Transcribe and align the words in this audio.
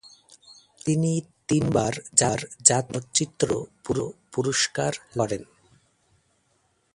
তিনি 0.85 1.11
তিনবার 1.47 1.93
জাতীয় 2.13 2.49
চলচ্চিত্র 2.69 3.49
পুরস্কার 4.33 4.91
লাভ 5.17 5.29
করেন। 5.29 5.43